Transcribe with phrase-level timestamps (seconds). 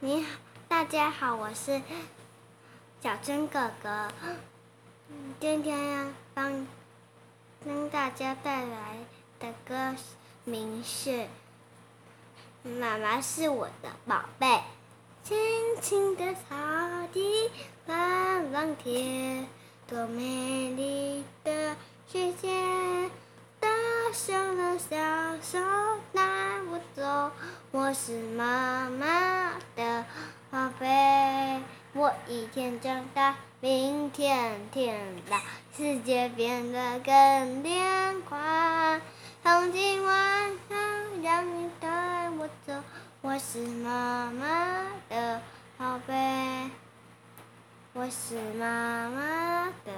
[0.00, 0.28] 你好，
[0.68, 1.82] 大家好，我是
[3.02, 4.08] 小春哥哥。
[5.38, 6.66] 今天要帮
[7.62, 8.96] 跟大家带来
[9.38, 9.94] 的歌
[10.44, 11.10] 名是
[12.64, 14.46] 《妈妈是我的宝贝》。
[15.22, 15.36] 青
[15.82, 16.56] 青的草
[17.12, 17.50] 地，
[17.86, 19.46] 蓝蓝天，
[19.86, 21.76] 多美丽的
[22.10, 23.10] 世界。
[23.60, 23.68] 大
[24.14, 24.96] 象的小
[25.42, 25.58] 手
[26.14, 26.22] 带
[26.70, 27.30] 我走，
[27.72, 29.29] 我是妈妈。
[32.26, 35.40] 一天长大，明天天大，
[35.76, 37.74] 世界变得更辽
[38.28, 38.38] 阔。
[39.42, 42.74] 从今晚上，让你带我走，
[43.22, 45.40] 我是妈妈的
[45.78, 46.70] 宝贝，
[47.92, 49.92] 我是妈妈的。